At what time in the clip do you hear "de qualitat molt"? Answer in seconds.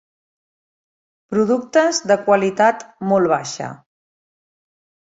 2.13-3.35